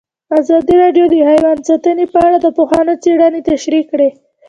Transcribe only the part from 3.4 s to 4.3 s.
تشریح کړې.